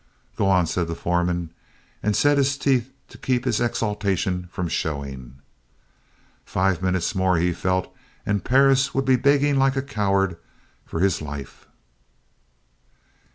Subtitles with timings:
[0.35, 1.51] "Go on," said the foreman,
[2.01, 5.35] and set his teeth to keep his exultation from showing.
[6.43, 10.37] Five minutes more, he felt, and Perris would be begging like a coward
[10.87, 11.67] for his life.